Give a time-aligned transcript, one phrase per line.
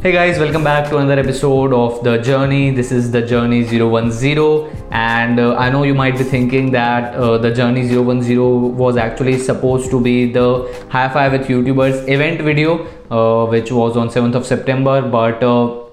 [0.00, 2.70] Hey guys, welcome back to another episode of The Journey.
[2.70, 7.36] This is The Journey 010, and uh, I know you might be thinking that uh,
[7.38, 12.86] The Journey 010 was actually supposed to be the High Five with YouTubers event video,
[13.10, 15.88] uh, which was on 7th of September, but uh,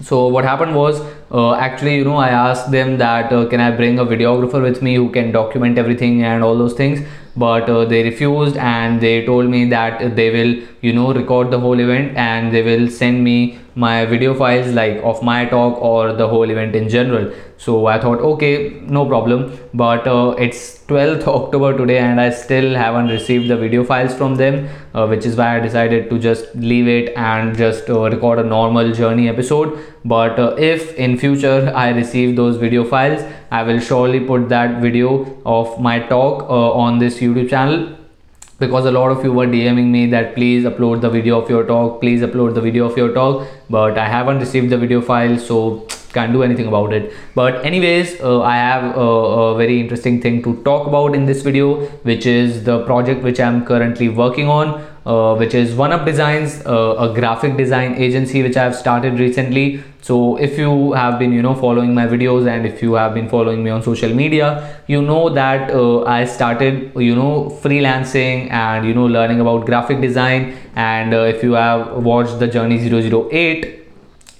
[0.00, 3.70] so what happened was uh, actually you know i asked them that uh, can i
[3.70, 7.84] bring a videographer with me who can document everything and all those things but uh,
[7.84, 12.16] they refused and they told me that they will you know record the whole event
[12.16, 16.50] and they will send me my video files like of my talk or the whole
[16.50, 17.32] event in general.
[17.56, 19.58] So i thought okay no problem.
[19.74, 24.34] But uh, it's 12th october today and i still haven't received the video files from
[24.34, 28.38] them uh, which is why i decided to just leave it and just uh, record
[28.38, 29.78] a normal journey episode.
[30.04, 34.80] But uh, if in future i receive those video files i will surely put that
[34.80, 37.99] video of my talk uh, on this youtube channel
[38.60, 41.64] because a lot of you were DMing me that please upload the video of your
[41.64, 45.38] talk, please upload the video of your talk, but I haven't received the video file,
[45.38, 47.12] so can't do anything about it.
[47.34, 51.42] But anyways, uh, I have a, a very interesting thing to talk about in this
[51.42, 54.84] video, which is the project which I'm currently working on.
[55.06, 59.18] Uh, which is One Up Designs, uh, a graphic design agency which I have started
[59.18, 59.82] recently.
[60.02, 63.26] So if you have been, you know, following my videos and if you have been
[63.26, 68.86] following me on social media, you know that uh, I started, you know, freelancing and
[68.86, 70.58] you know learning about graphic design.
[70.76, 73.78] And uh, if you have watched the Journey 008,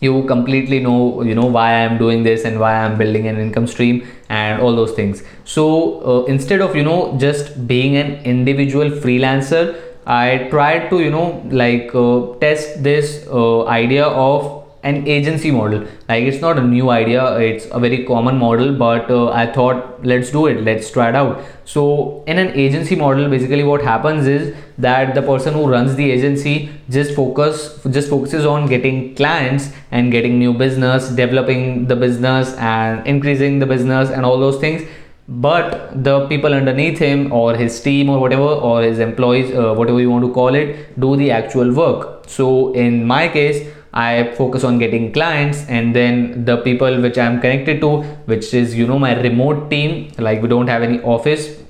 [0.00, 3.38] you completely know you know why i am doing this and why i'm building an
[3.38, 8.14] income stream and all those things so uh, instead of you know just being an
[8.24, 9.78] individual freelancer
[10.10, 15.86] I tried to you know like uh, test this uh, idea of an agency model.
[16.08, 20.04] Like it's not a new idea it's a very common model but uh, i thought
[20.04, 21.42] let's do it let's try it out.
[21.64, 26.10] So in an agency model basically what happens is that the person who runs the
[26.10, 32.54] agency just focus just focuses on getting clients and getting new business developing the business
[32.54, 34.82] and increasing the business and all those things
[35.30, 40.00] but the people underneath him or his team or whatever or his employees uh, whatever
[40.00, 42.24] you want to call it do the actual work.
[42.28, 47.40] So in my case i focus on getting clients and then the people which i'm
[47.40, 51.60] connected to which is you know my remote team like we don't have any office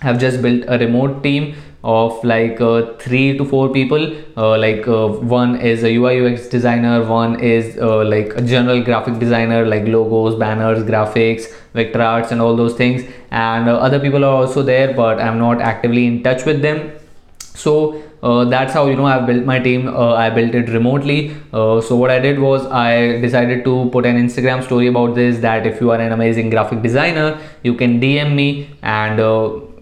[0.00, 1.54] have just built a remote team
[1.86, 4.06] of like uh, three to four people.
[4.36, 8.82] Uh, like uh, one is a ui ux designer one is uh, like a general
[8.88, 13.04] graphic designer like logos banners graphics vector arts and all those things.
[13.30, 16.90] And uh, other people are also there but i'm not actively in touch with them.
[17.38, 19.86] So uh, that's how you know i've built my team.
[19.86, 21.36] Uh, i built it remotely.
[21.52, 25.38] Uh, so what i did was i decided to put an instagram story about this
[25.48, 28.50] that if you are an amazing graphic designer you can dm me
[28.82, 29.26] and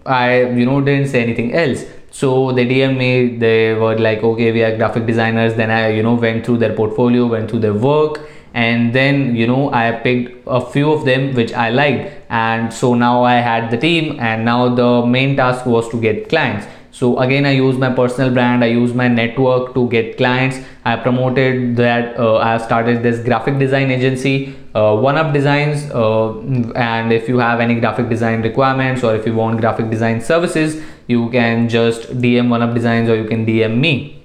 [0.05, 1.85] i you know didn't say anything else
[2.15, 5.55] so they DM me, they were like, okay, we are graphic designers.
[5.55, 8.21] Then I, you know, went through their portfolio, went through their work,
[8.53, 12.13] and then, you know, I picked a few of them which I liked.
[12.29, 16.29] And so now I had the team, and now the main task was to get
[16.29, 16.65] clients.
[16.95, 20.59] So again, I use my personal brand, I use my network to get clients.
[20.85, 25.91] I promoted that uh, I started this graphic design agency, uh, One Up Designs.
[25.91, 26.39] Uh,
[26.73, 30.81] and if you have any graphic design requirements or if you want graphic design services,
[31.07, 34.23] you can just DM One Up Designs or you can DM me.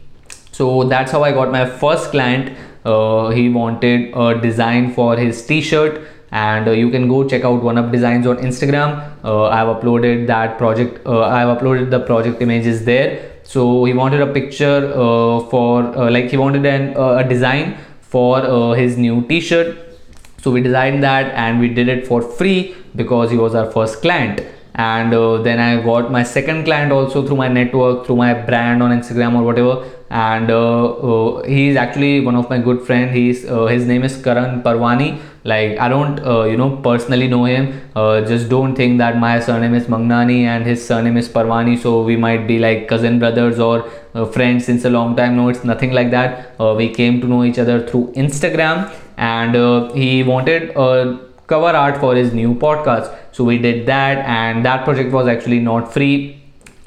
[0.53, 2.57] So that's how I got my first client.
[2.85, 7.63] Uh, he wanted a design for his t-shirt and uh, you can go check out
[7.63, 9.13] one up designs on instagram.
[9.25, 13.27] Uh, i've uploaded that project uh, i've uploaded the project images there.
[13.43, 18.77] So he wanted a picture uh, for uh, like he wanted an, a design for
[18.77, 19.77] his new t-shirt.
[20.43, 24.03] So we designed that and we did it for free because he was our first
[24.03, 24.41] client
[24.75, 28.83] and uh, then I got my second client also through my network through my brand
[28.83, 29.89] on Instagram or whatever.
[30.11, 33.15] And uh, uh, he's actually one of my good friend.
[33.15, 35.21] He's uh, his name is Karan Parwani.
[35.45, 37.81] Like I don't uh, you know personally know him.
[37.97, 41.79] Uh, just don't think that my surname is Mangnani and his surname is Parwani.
[41.79, 43.89] So we might be like cousin brothers or
[44.33, 45.37] friends since a long time.
[45.37, 46.59] No it's nothing like that.
[46.77, 48.93] We came to know each other through Instagram.
[49.17, 49.55] And
[49.95, 50.73] he wanted
[51.53, 53.17] cover art for his new podcast.
[53.33, 56.37] So we did that and that project was actually not free.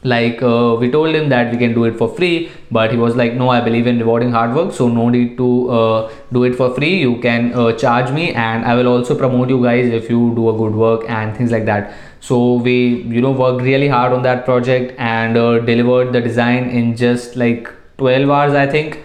[0.03, 3.15] Like uh, we told him that we can do it for free but he was
[3.15, 6.55] like no i believe in rewarding hard work so no need to uh, do it
[6.55, 6.99] for free.
[6.99, 10.49] You can uh, charge me and i will also promote you guys if you do
[10.49, 11.93] a good work and things like that.
[12.19, 12.75] So we
[13.15, 17.37] you know worked really hard on that project and uh, delivered the design in just
[17.37, 18.99] like 12 hours i think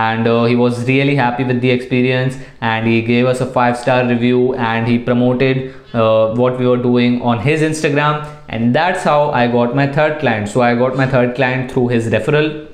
[0.00, 3.76] and uh, he was really happy with the experience and he gave us a five
[3.76, 8.26] star review and he promoted uh, what we were doing on his instagram.
[8.48, 10.48] And that's how i got my third client.
[10.48, 12.68] So i got my third client through his referral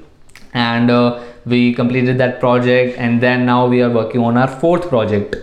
[0.54, 4.88] and uh, we completed that project and then now we are working on our fourth
[4.88, 5.36] project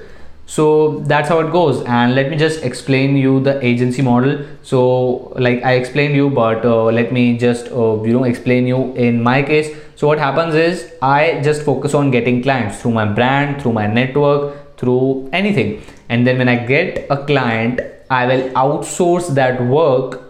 [0.45, 1.83] so that's how it goes.
[1.85, 4.45] And let me just explain you the agency model.
[4.61, 8.93] So like i explained you but uh, let me just uh, you know explain you
[8.93, 9.75] in my case.
[9.95, 13.87] So what happens is i just focus on getting clients through my brand through my
[13.87, 15.81] network through anything.
[16.09, 20.21] And then when i get a client i will outsource that work.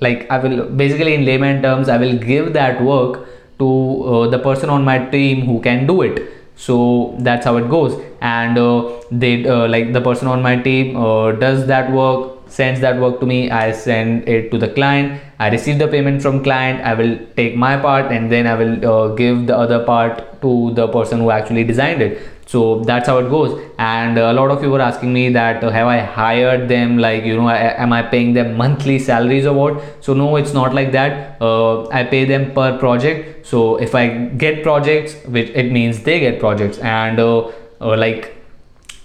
[0.00, 3.26] Like i will basically in layman terms i will give that work
[3.58, 3.68] to
[4.04, 8.02] uh, the person on my team who can do it so that's how it goes.
[8.20, 12.80] And uh, they uh, like the person on my team uh, does that work sends
[12.80, 16.42] that work to me i send it to the client i receive the payment from
[16.42, 20.36] client i will take my part and then i will uh, give the other part
[20.46, 22.18] to the person who actually designed it.
[22.48, 23.60] So that's how it goes.
[23.76, 26.98] And a lot of you were asking me that uh, have i hired them?
[26.98, 30.52] Like you know I, am i paying them monthly salaries or what so no it's
[30.52, 31.42] not like that.
[31.42, 33.46] Uh, i pay them per project.
[33.46, 34.06] So if i
[34.44, 36.78] get projects which it means they get projects.
[36.78, 37.50] And uh,
[37.80, 38.32] uh like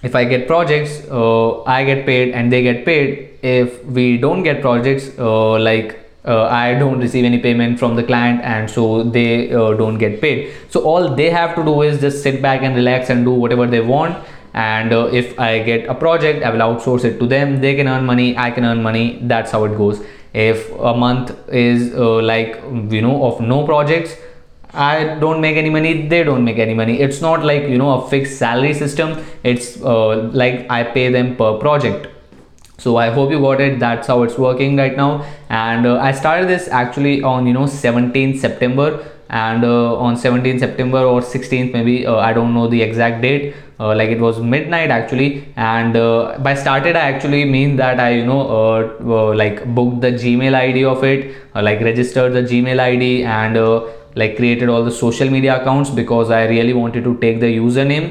[0.04, 3.28] if i get projects uh, i get paid and they get paid.
[3.42, 8.04] If we don't get projects uh, like uh, I don't receive any payment from the
[8.04, 10.54] client and so they uh, don't get paid.
[10.70, 13.66] So all they have to do is just sit back and relax and do whatever
[13.66, 14.24] they want.
[14.54, 17.62] And uh, if I get a project, I will outsource it to them.
[17.62, 19.20] They can earn money, I can earn money.
[19.24, 20.04] That's how it goes.
[20.34, 24.16] If a month is uh, like, you know, of no projects,
[24.74, 27.02] I don't make any money, they don't make any money.
[27.02, 29.26] It's not like, you know, a fixed salary system.
[29.44, 32.11] It's uh, like I pay them per project
[32.84, 33.80] so i hope you got it.
[33.80, 35.26] That's how it's working right now.
[35.50, 38.92] And uh, i started this actually on you know 17th september.
[39.30, 43.54] And uh, on 17th september or 16th maybe uh, i don't know the exact date.
[43.80, 45.54] Uh, like it was midnight actually.
[45.56, 50.12] And uh, by started i actually mean that i you know uh, like booked the
[50.24, 51.36] gmail id of it
[51.70, 53.58] like registered the gmail id and
[54.16, 58.10] like created all the social media accounts because i really wanted to take the username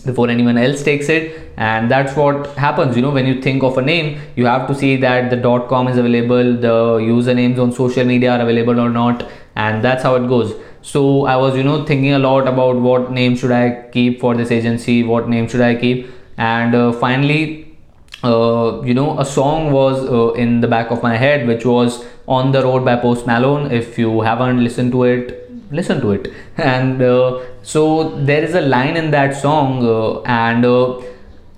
[0.00, 1.52] before anyone else takes it.
[1.56, 4.74] And that's what happens you know when you think of a name you have to
[4.74, 8.88] see that the dot com is available the usernames on social media are available or
[8.88, 10.54] not and that's how it goes.
[10.82, 14.34] So i was you know thinking a lot about what name should i keep for
[14.34, 16.10] this agency what name should i keep.
[16.38, 17.76] And uh, finally
[18.22, 22.04] uh, you know a song was uh, in the back of my head which was
[22.26, 25.39] on the road by post malone if you haven't listened to it
[25.70, 26.32] listen to it.
[26.56, 31.00] And uh, so there is a line in that song uh, and uh,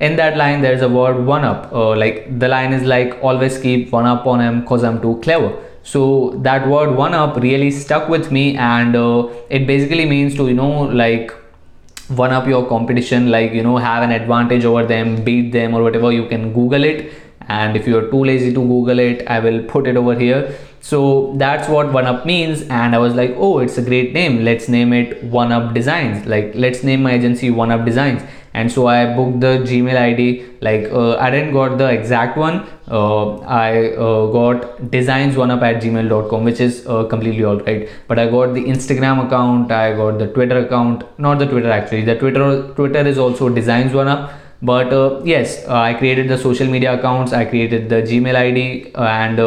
[0.00, 1.72] in that line there is a word one up.
[1.72, 5.18] Uh, like the line is like always keep one up on him cause i'm too
[5.22, 5.52] clever.
[5.82, 10.48] So that word one up really stuck with me and uh, it basically means to
[10.48, 11.32] you know like
[12.08, 15.82] one up your competition like you know have an advantage over them beat them or
[15.82, 17.12] whatever you can google it
[17.48, 20.54] and if you're too lazy to google it i will put it over here.
[20.80, 22.62] So that's what one up means.
[22.62, 24.44] And i was like oh it's a great name.
[24.44, 26.26] Let's name it one up designs.
[26.26, 28.22] Like let's name my agency one up designs.
[28.54, 32.66] And so i booked the gmail id like uh, i didn't got the exact one.
[32.88, 37.88] Uh, i uh, got designs one up at gmail.com which is uh, completely all right.
[38.08, 39.70] But i got the instagram account.
[39.70, 41.04] I got the twitter account.
[41.18, 42.04] Not the twitter actually.
[42.04, 46.38] The twitter twitter is also designs one up but uh, yes uh, i created the
[46.38, 49.40] social media accounts i created the gmail id and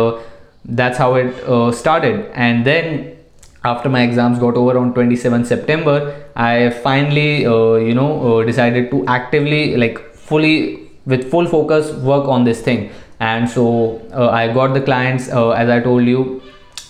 [0.67, 2.31] that's how it uh, started.
[2.33, 3.17] And then
[3.63, 8.91] after my exams got over on 27 september i finally uh, you know uh, decided
[8.91, 12.91] to actively like fully with full focus work on this thing.
[13.19, 16.41] And so uh, i got the clients uh, as i told you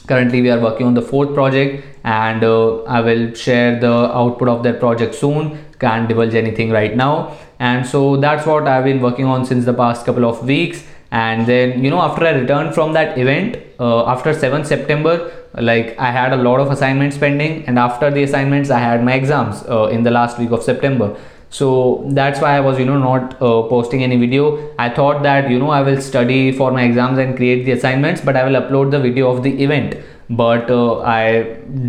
[0.08, 4.48] currently we are working on the fourth project and uh, i will share the output
[4.48, 5.60] of that project soon.
[5.80, 9.74] Can't divulge anything right now and so that's what i've been working on since the
[9.74, 10.84] past couple of weeks.
[11.12, 15.98] And then you know after i returned from that event uh, after 7th september like
[15.98, 19.64] i had a lot of assignments pending and after the assignments i had my exams
[19.70, 21.16] uh, in the last week of september.
[21.50, 24.74] So that's why i was you know not uh, posting any video.
[24.78, 28.20] I thought that you know i will study for my exams and create the assignments
[28.20, 29.96] but i will upload the video of the event.
[30.30, 31.44] But uh, i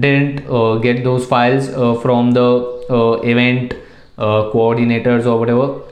[0.05, 2.49] didn't uh, get those files uh, from the
[3.25, 3.75] event
[4.19, 5.83] coordinators or whatever.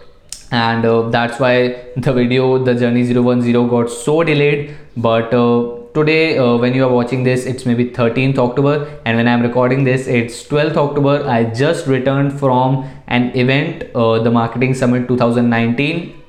[0.51, 1.55] And uh, that's why
[1.97, 4.77] the video the journey 010 got so delayed.
[4.97, 8.75] But uh, today uh, when you are watching this it's maybe 13th october.
[9.05, 11.29] And when i'm recording this it's 12th october.
[11.29, 16.23] I just returned from an event uh, the marketing summit 2019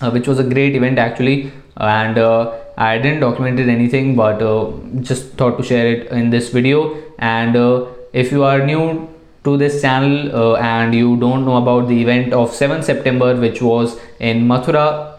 [0.00, 1.52] uh, which was a great event actually.
[1.76, 4.40] And uh, i didn't documented anything but
[5.02, 7.02] just thought to share it in this video.
[7.18, 7.56] And
[8.12, 9.08] if you are new
[9.48, 13.62] to this channel uh, and you don't know about the event of 7 September which
[13.62, 15.14] was in Mathura.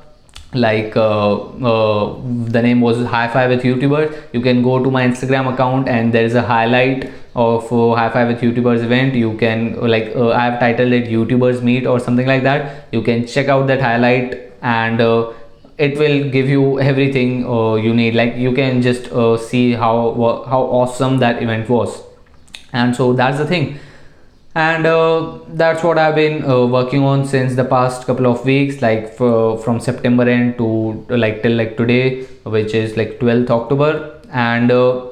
[0.54, 1.34] Like uh,
[1.72, 2.20] uh,
[2.56, 4.16] the name was high five with youtubers.
[4.34, 8.10] You can go to my instagram account and there is a highlight of uh, high
[8.16, 9.14] five with youtubers event.
[9.14, 12.88] You can like uh, i have titled it youtubers meet or something like that.
[12.98, 15.34] You can check out that highlight and uh,
[15.78, 18.16] it will give you everything uh, you need.
[18.16, 19.12] Like you can just
[19.52, 20.00] see how
[20.56, 22.02] how awesome that event was.
[22.74, 23.70] And so that's the thing
[24.60, 28.82] and uh, that's what I've been uh, working on since the past couple of weeks
[28.82, 30.68] like from September end to
[31.24, 32.26] like till like today
[32.56, 34.22] which is like 12th October.
[34.32, 35.06] And uh,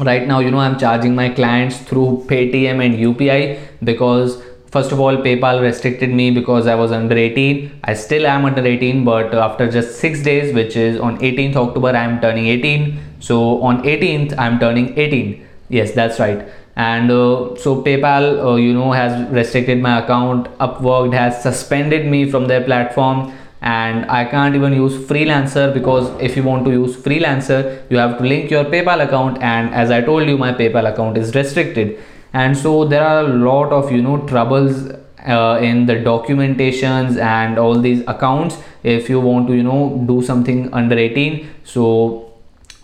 [0.00, 5.00] right now you know I'm charging my clients through Paytm and UPI because first of
[5.00, 9.34] all PayPal restricted me because I was under 18 I still am under 18 but
[9.34, 14.36] after just 6 days which is on 18th October I'm turning 18 so on 18th
[14.36, 16.46] I'm turning 18 yes that's right
[16.76, 22.30] and uh, so paypal uh, you know has restricted my account upwork has suspended me
[22.30, 23.32] from their platform.
[23.66, 28.18] And i can't even use freelancer because if you want to use freelancer you have
[28.18, 29.40] to link your paypal account.
[29.42, 31.98] And as i told you my paypal account is restricted.
[32.34, 34.90] And so there are a lot of you know troubles
[35.26, 38.58] uh, in the documentations and all these accounts.
[38.82, 42.33] If you want to you know do something under 18 so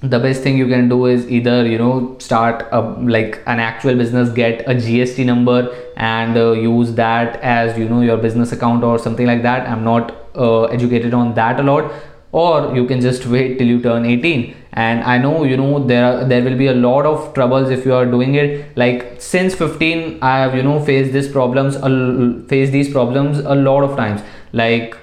[0.02, 2.80] the best thing you can do is either you know start a
[3.16, 8.00] like an actual business get a gst number and uh, use that as you know
[8.00, 9.68] your business account or something like that.
[9.68, 11.92] I'm not uh, educated on that a lot.
[12.32, 16.04] Or you can just wait till you turn 18 and i know you know there
[16.04, 18.74] are, there will be a lot of troubles if you are doing it.
[18.78, 23.54] Like since 15 i have you know faced these problems uh, faced these problems a
[23.54, 24.22] lot of times.
[24.52, 24.96] Like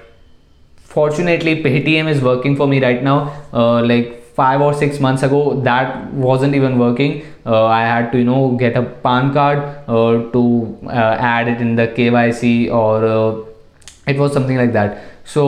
[0.76, 3.32] fortunately paytm is working for me right now.
[3.52, 7.12] Uh, like five or six months ago that wasn't even working.
[7.46, 9.60] Uh, i had to you know get a pan card
[9.96, 10.42] uh, to
[10.86, 12.42] uh, add it in the kyc
[12.80, 14.98] or uh, it was something like that.
[15.24, 15.46] So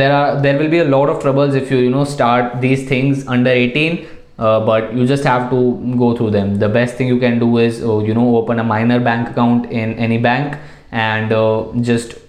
[0.00, 2.88] there are there will be a lot of troubles if you you know start these
[2.88, 4.06] things under 18
[4.38, 5.60] uh, but you just have to
[6.02, 6.58] go through them.
[6.58, 9.70] The best thing you can do is uh, you know open a minor bank account
[9.70, 10.58] in any bank
[10.90, 11.30] and
[11.84, 12.21] just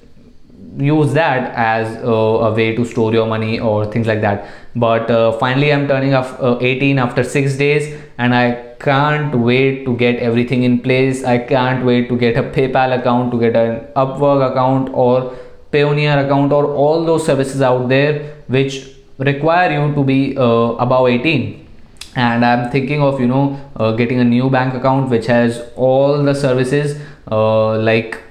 [0.77, 4.49] use that as uh, a way to store your money or things like that.
[4.75, 9.85] But uh, finally i'm turning off uh, 18 after 6 days and i can't wait
[9.85, 11.23] to get everything in place.
[11.23, 15.33] I can't wait to get a paypal account to get an upwork account or
[15.71, 21.07] payoneer account or all those services out there which require you to be uh, above
[21.07, 21.59] 18
[22.15, 26.21] and i'm thinking of you know uh, getting a new bank account which has all
[26.23, 26.99] the services
[27.31, 28.21] uh, like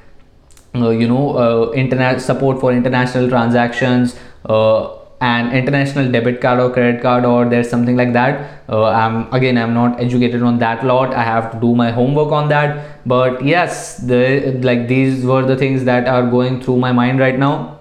[0.75, 7.01] you know uh, internet support for international transactions uh, and international debit card or credit
[7.01, 8.63] card or there's something like that.
[8.69, 11.15] Uh, i'm again i'm not educated on that lot.
[11.15, 13.07] I have to do my homework on that.
[13.07, 17.39] But yes the like these were the things that are going through my mind right
[17.39, 17.79] now.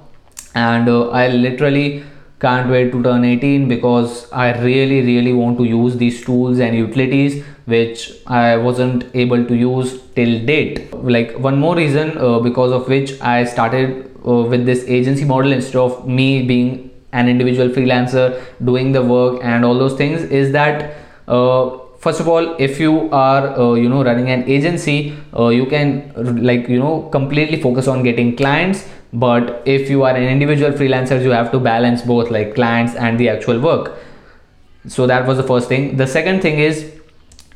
[0.53, 2.03] And uh, i literally
[2.41, 6.75] can't wait to turn 18 because i really really want to use these tools and
[6.75, 10.93] utilities which I wasn't able to use till date.
[10.93, 15.51] Like one more reason uh, because of which I started uh, with this agency model
[15.51, 20.51] instead of me being an individual freelancer doing the work and all those things is
[20.53, 20.95] that
[21.27, 25.65] uh, first of all if you are uh, you know running an agency uh, you
[25.65, 30.71] can like you know completely focus on getting clients but if you are an individual
[30.71, 33.97] freelancer you have to balance both like clients and the actual work.
[34.87, 35.97] So that was the first thing.
[35.97, 36.91] The second thing is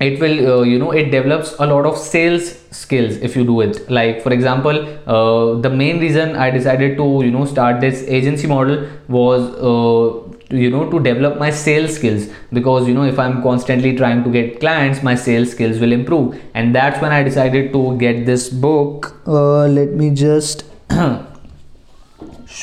[0.01, 3.61] it will uh, you know it develops a lot of sales skills if you do
[3.61, 3.89] it.
[3.89, 8.47] Like for example uh, the main reason i decided to you know start this agency
[8.47, 10.21] model was uh,
[10.53, 12.27] you know to develop my sales skills.
[12.51, 16.41] Because you know if i'm constantly trying to get clients my sales skills will improve.
[16.53, 19.15] And that's when i decided to get this book.
[19.25, 20.65] Uh, let me just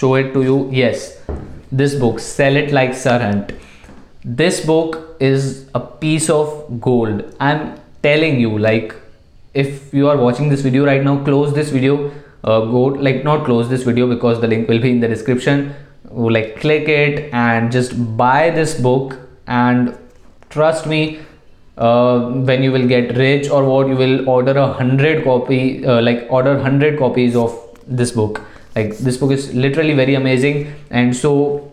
[0.01, 0.59] show it to you.
[0.83, 1.19] Yes
[1.73, 3.55] this book sell it like Serhant.
[4.25, 7.35] This book is a piece of gold.
[7.41, 8.95] I'm telling you like
[9.55, 12.11] if you are watching this video right now close this video
[12.45, 15.75] uh, go like not close this video because the link will be in the description.
[16.11, 19.97] Like click it and just buy this book and
[20.51, 21.21] trust me
[21.79, 26.03] uh, when you will get rich or what you will order a hundred copy uh,
[26.03, 28.43] like order hundred copies of this book
[28.75, 30.75] like this book is literally very amazing.
[30.91, 31.73] And so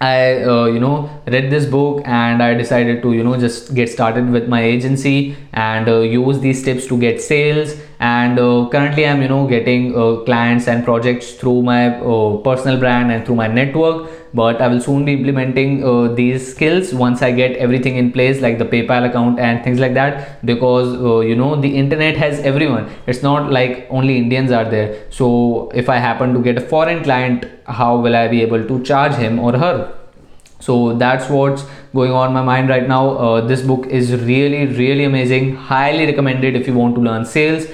[0.00, 3.88] I uh, you know read this book and I decided to you know just get
[3.88, 9.06] started with my agency and uh, use these tips to get sales and uh, currently
[9.06, 13.36] i'm you know getting uh, clients and projects through my uh, personal brand and through
[13.36, 14.10] my network.
[14.34, 18.40] But i will soon be implementing uh, these skills once i get everything in place
[18.40, 20.44] like the paypal account and things like that.
[20.44, 22.90] Because uh, you know the internet has everyone.
[23.06, 25.04] It's not like only indians are there.
[25.10, 28.82] So if i happen to get a foreign client how will i be able to
[28.82, 30.03] charge him or her
[30.64, 33.10] so that's what's going on my mind right now.
[33.10, 35.56] Uh, this book is really really amazing.
[35.56, 37.66] Highly recommended if you want to learn sales.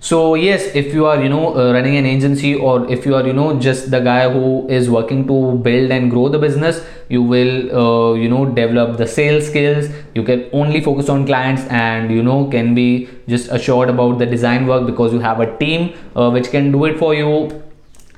[0.00, 3.26] So yes if you are you know uh, running an agency or if you are
[3.26, 7.22] you know just the guy who is working to build and grow the business you
[7.22, 9.88] will uh, you know develop the sales skills.
[10.14, 14.26] You can only focus on clients and you know can be just assured about the
[14.26, 17.62] design work because you have a team uh, which can do it for you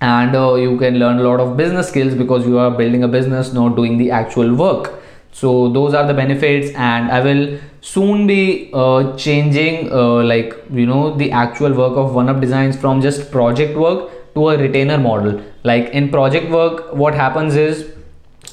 [0.00, 3.08] and uh, you can learn a lot of business skills because you are building a
[3.08, 4.94] business not doing the actual work.
[5.32, 10.86] So those are the benefits and i will soon be uh, changing uh, like you
[10.86, 14.98] know the actual work of one up designs from just project work to a retainer
[14.98, 15.40] model.
[15.62, 17.92] Like in project work what happens is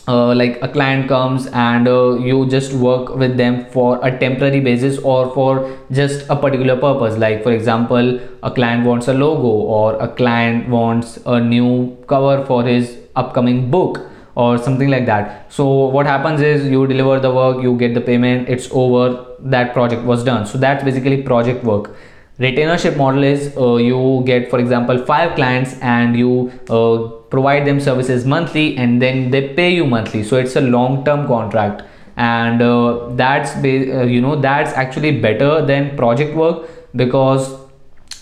[0.08, 4.60] uh, like a client comes and uh, you just work with them for a temporary
[4.62, 7.18] basis or for just a particular purpose.
[7.18, 12.46] Like for example a client wants a logo or a client wants a new cover
[12.46, 14.00] for his upcoming book
[14.36, 15.52] or something like that.
[15.52, 19.74] So what happens is you deliver the work you get the payment it's over that
[19.74, 20.46] project was done.
[20.46, 21.96] So that's basically project work
[22.40, 26.98] retainership model is uh, you get for example five clients and you uh,
[27.30, 30.24] provide them services monthly and then they pay you monthly.
[30.24, 31.84] So it's a long term contract.
[32.16, 37.67] And uh, that's uh, you know that's actually better than project work because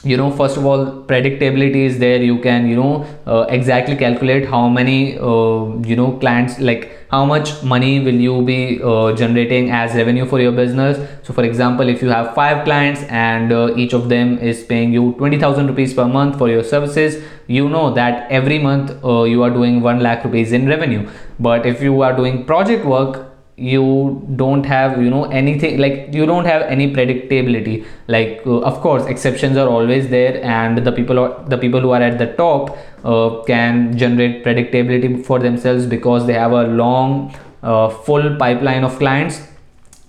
[0.05, 2.21] you know first of all predictability is there.
[2.21, 7.25] You can you know uh, exactly calculate how many uh, you know clients like how
[7.25, 10.97] much money will you be uh, generating as revenue for your business.
[11.23, 14.93] So for example if you have five clients and uh, each of them is paying
[14.93, 19.43] you 20000 rupees per month for your services you know that every month uh, you
[19.43, 21.07] are doing 1 lakh rupees in revenue.
[21.39, 26.25] But if you are doing project work you don't have you know anything like you
[26.25, 27.85] don't have any predictability.
[28.07, 31.91] Like uh, of course exceptions are always there and the people are the people who
[31.91, 37.33] are at the top uh, can generate predictability for themselves because they have a long
[37.63, 39.41] uh, full pipeline of clients.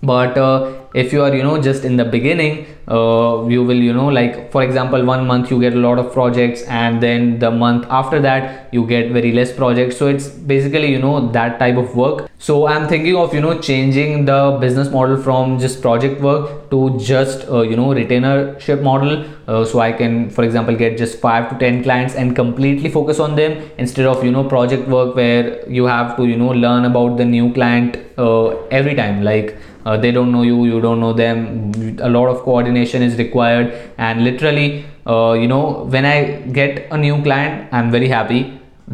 [0.02, 2.54] But uh, if you are you know just in the beginning
[2.88, 6.12] uh, you will you know like for example one month you get a lot of
[6.12, 9.96] projects and then the month after that you get very less projects.
[9.96, 12.30] So it's basically you know that type of work.
[12.38, 16.98] So i'm thinking of you know changing the business model from just project work to
[16.98, 19.24] just uh, you know retainership model.
[19.46, 23.20] Uh, so i can for example get just 5 to 10 clients and completely focus
[23.20, 26.85] on them instead of you know project work where you have to you know learn
[26.85, 28.48] about the new client uh,
[28.80, 29.22] every time.
[29.22, 29.56] Like
[29.87, 31.72] uh, they don't know you you don't know them.
[32.01, 33.72] A lot of coordination is required.
[33.96, 35.64] And literally uh, you know
[35.96, 36.16] when i
[36.61, 38.40] get a new client i'm very happy.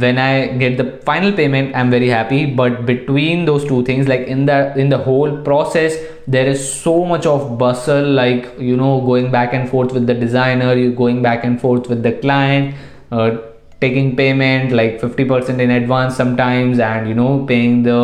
[0.02, 2.44] When i get the final payment i'm very happy.
[2.62, 7.05] But between those two things like in the in the whole process there is so
[7.05, 11.22] much of bustle like you know going back and forth with the designer you going
[11.22, 12.74] back and forth with the client
[13.11, 13.38] uh,
[13.81, 17.98] taking payment like 50% in advance sometimes and you know paying the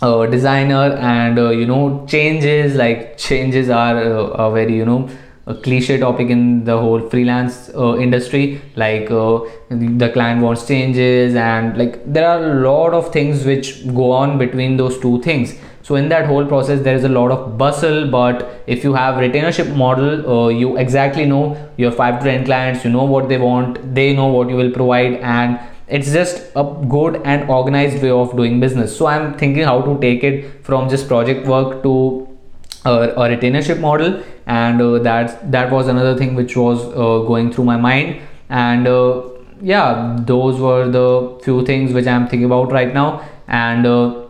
[0.00, 5.08] designer and uh, you know changes like changes are uh, a very you know
[5.46, 8.60] a cliche topic in the whole freelance uh, industry.
[8.74, 13.86] Like uh, the client wants changes and like there are a lot of things which
[13.94, 15.54] go on between those two things.
[15.82, 19.14] So in that whole process there is a lot of bustle but if you have
[19.14, 23.38] retainership model uh, you exactly know your 5 to 10 clients you know what they
[23.38, 28.10] want they know what you will provide and it's just a good and organized way
[28.10, 28.96] of doing business.
[28.96, 32.28] So i'm thinking how to take it from just project work to
[32.84, 34.22] uh, a retainership model.
[34.46, 38.20] And uh, that that was another thing which was uh, going through my mind.
[38.48, 39.22] And uh,
[39.60, 43.26] yeah those were the few things which i'm thinking about right now.
[43.48, 44.26] And uh,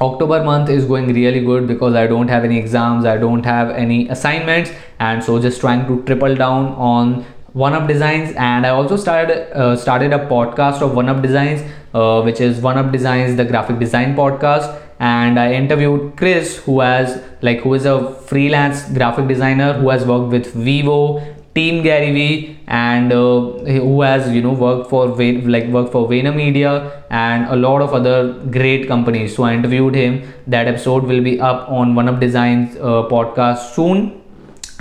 [0.00, 3.70] October month is going really good because I don't have any exams, I don't have
[3.70, 8.70] any assignments, and so just trying to triple down on one up designs and i
[8.70, 11.60] also started uh, started a podcast of one up designs
[11.94, 14.78] uh, which is one up designs the graphic design podcast.
[14.98, 20.04] And i interviewed chris who has like who is a freelance graphic designer who has
[20.04, 21.20] worked with vivo
[21.56, 23.40] team gary vee and uh,
[23.80, 28.32] who has you know worked for like worked for VaynerMedia and a lot of other
[28.50, 29.34] great companies.
[29.34, 30.22] So i interviewed him.
[30.46, 34.21] That episode will be up on one up designs uh, podcast soon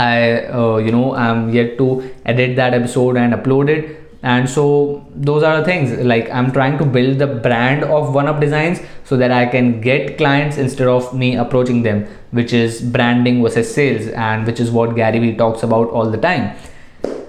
[0.01, 1.89] I uh, you know I'm yet to
[2.25, 3.97] edit that episode and upload it.
[4.23, 5.93] And so those are the things.
[6.13, 9.71] Like i'm trying to build the brand of one up designs so that i can
[9.85, 12.03] get clients instead of me approaching them
[12.39, 16.21] which is branding versus sales and which is what gary vee talks about all the
[16.27, 16.55] time.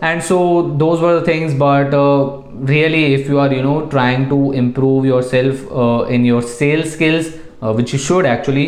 [0.02, 0.38] And so
[0.84, 2.42] those were the things but uh,
[2.74, 7.28] really if you are you know trying to improve yourself uh, in your sales skills
[7.62, 8.66] uh, which you should actually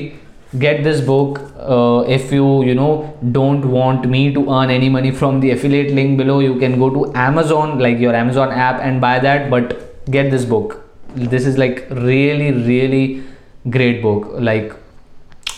[0.58, 5.10] get this book uh, if you you know don't want me to earn any money
[5.10, 9.00] from the affiliate link below you can go to amazon like your amazon app and
[9.00, 10.80] buy that but get this book.
[11.14, 13.24] This is like really really
[13.70, 14.28] great book.
[14.38, 14.74] Like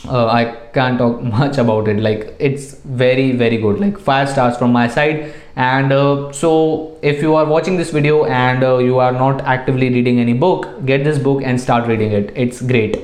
[0.09, 1.99] uh, i can't talk much about it.
[1.99, 3.81] Like it's very very good.
[3.81, 5.35] Like five stars from my side.
[5.57, 9.89] And uh, so if you are watching this video and uh, you are not actively
[9.89, 12.33] reading any book get this book and start reading it.
[12.37, 12.99] It's great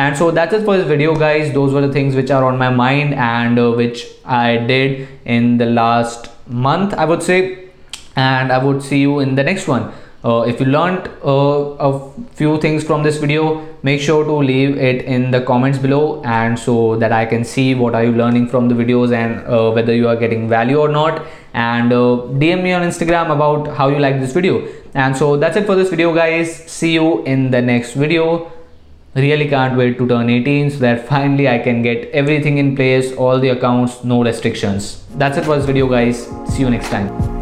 [0.00, 1.52] and so that's it for this video guys.
[1.52, 5.56] Those were the things which are on my mind and uh, which i did in
[5.62, 6.30] the last
[6.66, 7.40] month i would say.
[8.16, 9.92] And i would see you in the next one.
[10.22, 11.90] Uh, if you learned uh, a
[12.38, 13.44] few things from this video
[13.82, 17.68] make sure to leave it in the comments below and so that i can see
[17.82, 20.88] what are you learning from the videos and uh, whether you are getting value or
[20.88, 21.26] not.
[21.54, 22.04] And uh,
[22.44, 24.62] dm me on instagram about how you like this video.
[24.94, 26.56] And so that's it for this video guys.
[26.78, 28.52] See you in the next video
[29.14, 33.12] really can't wait to turn 18 so that finally i can get everything in place
[33.16, 35.04] all the accounts no restrictions.
[35.16, 36.26] That's it for this video guys.
[36.46, 37.39] See you next time